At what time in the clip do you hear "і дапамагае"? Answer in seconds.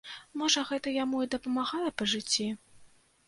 1.25-1.89